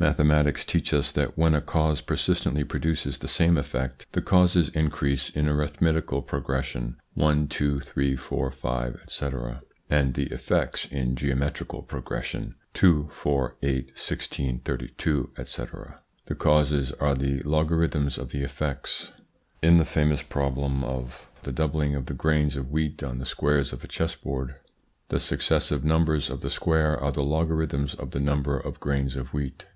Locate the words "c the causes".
15.44-16.90